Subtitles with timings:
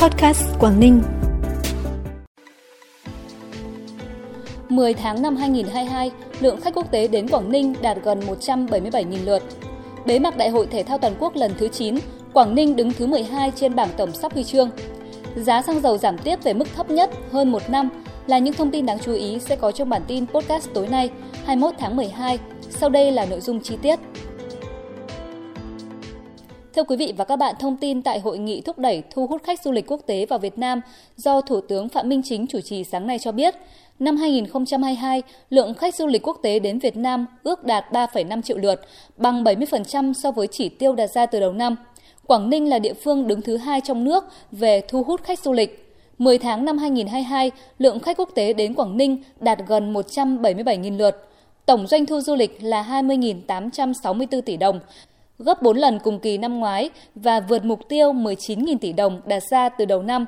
[0.00, 1.02] Podcast Quảng Ninh.
[4.68, 9.42] 10 tháng năm 2022, lượng khách quốc tế đến Quảng Ninh đạt gần 177.000 lượt.
[10.06, 11.94] Bế mạc Đại hội Thể thao Toàn quốc lần thứ 9,
[12.32, 14.70] Quảng Ninh đứng thứ 12 trên bảng tổng sắp huy chương.
[15.36, 17.88] Giá xăng dầu giảm tiếp về mức thấp nhất hơn một năm
[18.26, 21.10] là những thông tin đáng chú ý sẽ có trong bản tin podcast tối nay
[21.44, 22.38] 21 tháng 12.
[22.70, 23.98] Sau đây là nội dung chi tiết.
[26.74, 29.42] Thưa quý vị và các bạn, thông tin tại hội nghị thúc đẩy thu hút
[29.42, 30.80] khách du lịch quốc tế vào Việt Nam
[31.16, 33.54] do Thủ tướng Phạm Minh Chính chủ trì sáng nay cho biết,
[33.98, 38.58] năm 2022, lượng khách du lịch quốc tế đến Việt Nam ước đạt 3,5 triệu
[38.58, 38.80] lượt,
[39.16, 41.76] bằng 70% so với chỉ tiêu đặt ra từ đầu năm.
[42.26, 45.52] Quảng Ninh là địa phương đứng thứ hai trong nước về thu hút khách du
[45.52, 45.94] lịch.
[46.18, 51.26] 10 tháng năm 2022, lượng khách quốc tế đến Quảng Ninh đạt gần 177.000 lượt.
[51.66, 54.80] Tổng doanh thu du lịch là 20.864 tỷ đồng,
[55.44, 59.42] gấp 4 lần cùng kỳ năm ngoái và vượt mục tiêu 19.000 tỷ đồng đặt
[59.50, 60.26] ra từ đầu năm.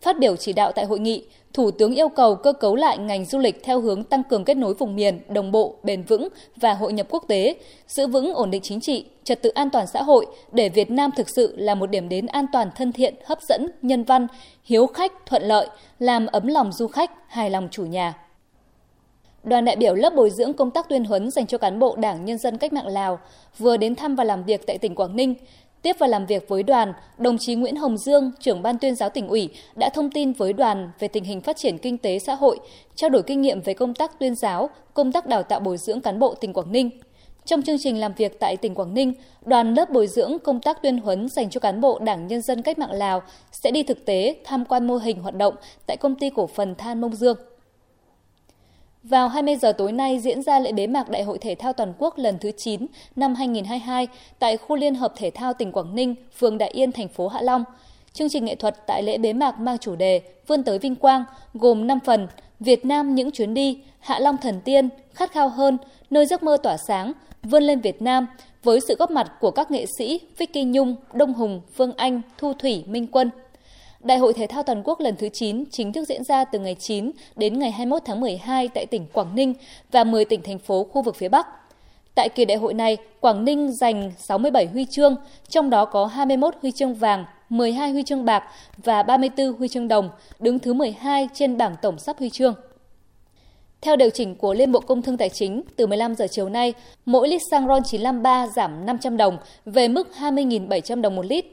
[0.00, 3.24] Phát biểu chỉ đạo tại hội nghị, Thủ tướng yêu cầu cơ cấu lại ngành
[3.24, 6.74] du lịch theo hướng tăng cường kết nối vùng miền, đồng bộ, bền vững và
[6.74, 7.54] hội nhập quốc tế,
[7.86, 11.10] giữ vững ổn định chính trị, trật tự an toàn xã hội để Việt Nam
[11.16, 14.26] thực sự là một điểm đến an toàn thân thiện, hấp dẫn, nhân văn,
[14.64, 15.66] hiếu khách, thuận lợi,
[15.98, 18.14] làm ấm lòng du khách, hài lòng chủ nhà.
[19.44, 22.24] Đoàn đại biểu lớp bồi dưỡng công tác tuyên huấn dành cho cán bộ Đảng
[22.24, 23.18] Nhân dân Cách mạng Lào
[23.58, 25.34] vừa đến thăm và làm việc tại tỉnh Quảng Ninh.
[25.82, 29.10] Tiếp và làm việc với đoàn, đồng chí Nguyễn Hồng Dương, trưởng ban tuyên giáo
[29.10, 32.34] tỉnh ủy, đã thông tin với đoàn về tình hình phát triển kinh tế xã
[32.34, 32.58] hội,
[32.94, 36.00] trao đổi kinh nghiệm về công tác tuyên giáo, công tác đào tạo bồi dưỡng
[36.00, 36.90] cán bộ tỉnh Quảng Ninh.
[37.44, 39.12] Trong chương trình làm việc tại tỉnh Quảng Ninh,
[39.44, 42.62] đoàn lớp bồi dưỡng công tác tuyên huấn dành cho cán bộ Đảng Nhân dân
[42.62, 45.54] Cách mạng Lào sẽ đi thực tế tham quan mô hình hoạt động
[45.86, 47.36] tại công ty cổ phần Than Mông Dương.
[49.02, 51.92] Vào 20 giờ tối nay diễn ra lễ bế mạc Đại hội Thể thao Toàn
[51.98, 56.14] quốc lần thứ 9 năm 2022 tại khu Liên hợp Thể thao tỉnh Quảng Ninh,
[56.38, 57.64] phường Đại Yên, thành phố Hạ Long.
[58.12, 61.24] Chương trình nghệ thuật tại lễ bế mạc mang chủ đề Vươn tới vinh quang,
[61.54, 62.28] gồm 5 phần:
[62.60, 65.78] Việt Nam những chuyến đi, Hạ Long thần tiên, khát khao hơn,
[66.10, 67.12] nơi giấc mơ tỏa sáng,
[67.42, 68.26] vươn lên Việt Nam
[68.62, 72.52] với sự góp mặt của các nghệ sĩ Vicky Nhung, Đông Hùng, Phương Anh, Thu
[72.58, 73.30] Thủy, Minh Quân.
[74.04, 76.76] Đại hội Thể thao Toàn quốc lần thứ 9 chính thức diễn ra từ ngày
[76.78, 79.54] 9 đến ngày 21 tháng 12 tại tỉnh Quảng Ninh
[79.90, 81.46] và 10 tỉnh thành phố khu vực phía Bắc.
[82.14, 85.16] Tại kỳ đại hội này, Quảng Ninh giành 67 huy chương,
[85.48, 88.44] trong đó có 21 huy chương vàng, 12 huy chương bạc
[88.76, 92.54] và 34 huy chương đồng, đứng thứ 12 trên bảng tổng sắp huy chương.
[93.80, 96.74] Theo điều chỉnh của Liên Bộ Công Thương Tài chính, từ 15 giờ chiều nay,
[97.04, 101.44] mỗi lít xăng RON 953 giảm 500 đồng về mức 20.700 đồng một lít,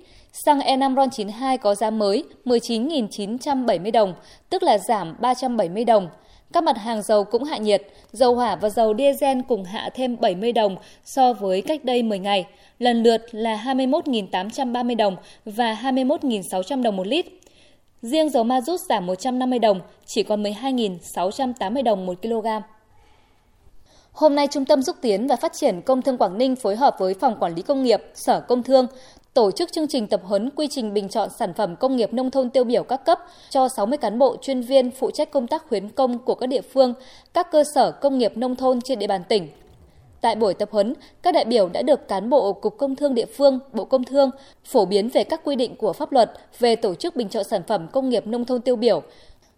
[0.45, 4.13] Xăng E5 RON92 có giá mới 19.970 đồng,
[4.49, 6.09] tức là giảm 370 đồng.
[6.53, 7.81] Các mặt hàng dầu cũng hạ nhiệt,
[8.11, 12.19] dầu hỏa và dầu diesel cùng hạ thêm 70 đồng so với cách đây 10
[12.19, 12.45] ngày,
[12.79, 15.15] lần lượt là 21.830 đồng
[15.45, 17.25] và 21.600 đồng một lít.
[18.01, 22.47] Riêng dầu ma rút giảm 150 đồng, chỉ còn 12.680 đồng một kg.
[24.17, 26.95] Hôm nay, Trung tâm Xúc tiến và Phát triển Công thương Quảng Ninh phối hợp
[26.99, 28.87] với Phòng Quản lý Công nghiệp, Sở Công Thương
[29.33, 32.31] tổ chức chương trình tập huấn quy trình bình chọn sản phẩm công nghiệp nông
[32.31, 33.19] thôn tiêu biểu các cấp
[33.49, 36.61] cho 60 cán bộ chuyên viên phụ trách công tác khuyến công của các địa
[36.61, 36.93] phương,
[37.33, 39.49] các cơ sở công nghiệp nông thôn trên địa bàn tỉnh.
[40.21, 43.25] Tại buổi tập huấn, các đại biểu đã được cán bộ Cục Công Thương địa
[43.25, 44.31] phương, Bộ Công Thương
[44.65, 47.61] phổ biến về các quy định của pháp luật về tổ chức bình chọn sản
[47.67, 49.03] phẩm công nghiệp nông thôn tiêu biểu,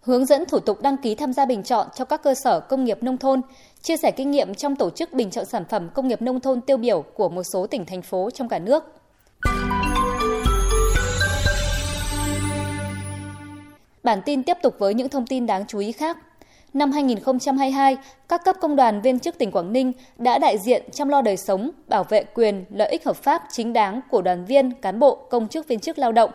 [0.00, 2.84] hướng dẫn thủ tục đăng ký tham gia bình chọn cho các cơ sở công
[2.84, 3.40] nghiệp nông thôn,
[3.82, 6.60] chia sẻ kinh nghiệm trong tổ chức bình chọn sản phẩm công nghiệp nông thôn
[6.60, 8.84] tiêu biểu của một số tỉnh thành phố trong cả nước.
[14.02, 16.18] Bản tin tiếp tục với những thông tin đáng chú ý khác.
[16.72, 17.96] Năm 2022,
[18.28, 21.36] các cấp công đoàn viên chức tỉnh Quảng Ninh đã đại diện chăm lo đời
[21.36, 25.14] sống, bảo vệ quyền, lợi ích hợp pháp chính đáng của đoàn viên, cán bộ,
[25.30, 26.30] công chức viên chức lao động,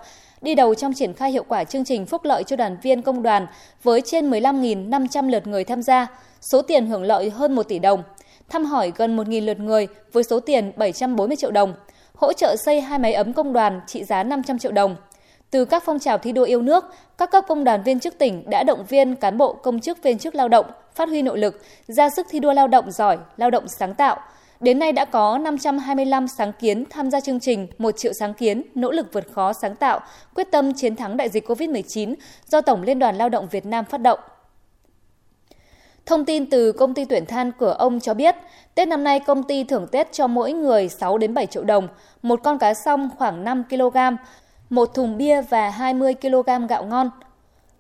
[0.45, 3.23] đi đầu trong triển khai hiệu quả chương trình phúc lợi cho đoàn viên công
[3.23, 3.47] đoàn
[3.83, 6.07] với trên 15.500 lượt người tham gia,
[6.41, 8.03] số tiền hưởng lợi hơn 1 tỷ đồng,
[8.49, 11.73] thăm hỏi gần 1.000 lượt người với số tiền 740 triệu đồng,
[12.15, 14.95] hỗ trợ xây hai máy ấm công đoàn trị giá 500 triệu đồng–
[15.55, 16.85] từ các phong trào thi đua yêu nước,
[17.17, 20.17] các cấp công đoàn viên chức tỉnh đã động viên cán bộ công chức viên
[20.17, 20.65] chức lao động
[20.95, 24.19] phát huy nội lực, ra sức thi đua lao động giỏi, lao động sáng tạo.
[24.59, 28.61] Đến nay đã có 525 sáng kiến tham gia chương trình 1 triệu sáng kiến,
[28.75, 29.99] nỗ lực vượt khó sáng tạo,
[30.35, 32.15] quyết tâm chiến thắng đại dịch COVID-19
[32.47, 34.19] do Tổng Liên đoàn Lao động Việt Nam phát động.
[36.05, 38.35] Thông tin từ công ty tuyển than cửa ông cho biết,
[38.75, 41.87] Tết năm nay công ty thưởng Tết cho mỗi người 6 đến 7 triệu đồng,
[42.21, 43.97] một con cá song khoảng 5 kg,
[44.69, 47.09] một thùng bia và 20 kg gạo ngon.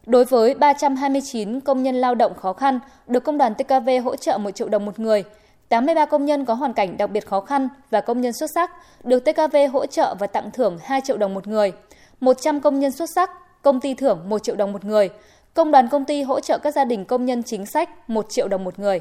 [0.05, 4.37] Đối với 329 công nhân lao động khó khăn, được công đoàn TKV hỗ trợ
[4.37, 5.23] 1 triệu đồng một người.
[5.69, 8.71] 83 công nhân có hoàn cảnh đặc biệt khó khăn và công nhân xuất sắc
[9.03, 11.71] được TKV hỗ trợ và tặng thưởng 2 triệu đồng một người.
[12.19, 13.29] 100 công nhân xuất sắc
[13.61, 15.09] công ty thưởng 1 triệu đồng một người,
[15.53, 18.47] công đoàn công ty hỗ trợ các gia đình công nhân chính sách 1 triệu
[18.47, 18.99] đồng một người.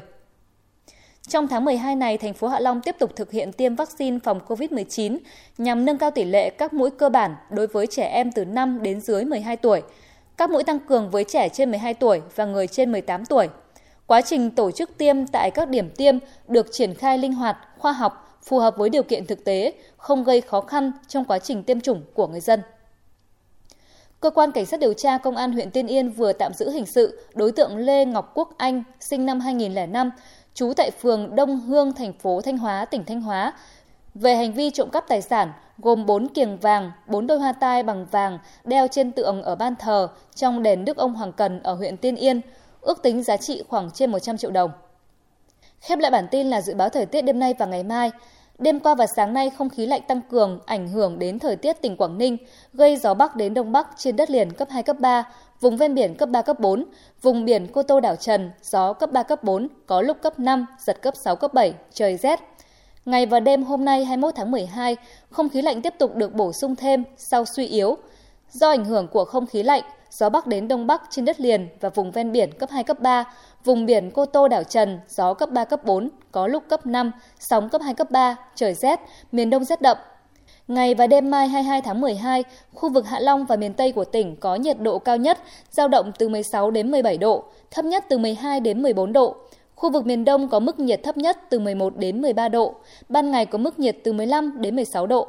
[1.27, 4.39] Trong tháng 12 này, thành phố Hạ Long tiếp tục thực hiện tiêm vaccine phòng
[4.47, 5.17] COVID-19
[5.57, 8.81] nhằm nâng cao tỷ lệ các mũi cơ bản đối với trẻ em từ 5
[8.81, 9.81] đến dưới 12 tuổi,
[10.37, 13.49] các mũi tăng cường với trẻ trên 12 tuổi và người trên 18 tuổi.
[14.07, 16.17] Quá trình tổ chức tiêm tại các điểm tiêm
[16.47, 20.23] được triển khai linh hoạt, khoa học, phù hợp với điều kiện thực tế, không
[20.23, 22.61] gây khó khăn trong quá trình tiêm chủng của người dân.
[24.19, 26.85] Cơ quan Cảnh sát điều tra Công an huyện Tiên Yên vừa tạm giữ hình
[26.85, 30.11] sự đối tượng Lê Ngọc Quốc Anh, sinh năm 2005,
[30.53, 33.53] trú tại phường Đông Hương, thành phố Thanh Hóa, tỉnh Thanh Hóa,
[34.15, 37.83] về hành vi trộm cắp tài sản gồm 4 kiềng vàng, 4 đôi hoa tai
[37.83, 41.73] bằng vàng đeo trên tượng ở ban thờ trong đền Đức ông Hoàng Cần ở
[41.73, 42.41] huyện Tiên Yên,
[42.85, 44.71] ước tính giá trị khoảng trên 100 triệu đồng.
[45.81, 48.11] Khép lại bản tin là dự báo thời tiết đêm nay và ngày mai.
[48.59, 51.81] Đêm qua và sáng nay không khí lạnh tăng cường ảnh hưởng đến thời tiết
[51.81, 52.37] tỉnh Quảng Ninh,
[52.73, 55.23] gây gió bắc đến đông bắc trên đất liền cấp 2 cấp 3,
[55.61, 56.85] vùng ven biển cấp 3 cấp 4,
[57.21, 60.65] vùng biển Cô Tô đảo Trần gió cấp 3 cấp 4, có lúc cấp 5,
[60.79, 62.39] giật cấp 6 cấp 7, trời rét.
[63.05, 64.95] Ngày và đêm hôm nay 21 tháng 12,
[65.29, 67.97] không khí lạnh tiếp tục được bổ sung thêm sau suy yếu.
[68.51, 69.83] Do ảnh hưởng của không khí lạnh,
[70.17, 72.99] gió bắc đến đông bắc trên đất liền và vùng ven biển cấp 2 cấp
[72.99, 73.23] 3,
[73.63, 77.11] vùng biển Cô Tô đảo Trần gió cấp 3 cấp 4, có lúc cấp 5,
[77.39, 78.99] sóng cấp 2 cấp 3, trời rét,
[79.31, 79.97] miền Đông rét đậm.
[80.67, 84.05] Ngày và đêm mai 22 tháng 12, khu vực Hạ Long và miền Tây của
[84.05, 85.39] tỉnh có nhiệt độ cao nhất
[85.71, 89.35] giao động từ 16 đến 17 độ, thấp nhất từ 12 đến 14 độ.
[89.75, 92.75] Khu vực miền Đông có mức nhiệt thấp nhất từ 11 đến 13 độ,
[93.09, 95.27] ban ngày có mức nhiệt từ 15 đến 16 độ.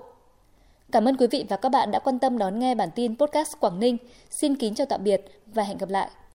[0.92, 3.52] Cảm ơn quý vị và các bạn đã quan tâm đón nghe bản tin podcast
[3.60, 3.96] Quảng Ninh.
[4.30, 6.10] Xin kính chào tạm biệt và hẹn gặp lại.